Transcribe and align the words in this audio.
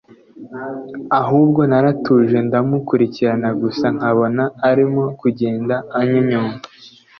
ahubwo 1.19 1.61
naratuje 1.69 2.37
ndamukurikira 2.47 3.49
gusa 3.61 3.85
nkabona 3.97 4.43
arimo 4.69 5.03
kugenda 5.19 5.75
anyonyomba 5.99 6.63